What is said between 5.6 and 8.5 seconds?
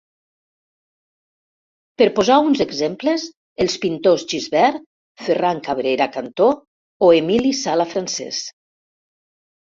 Cabrera Cantó o Emili Sala Francés.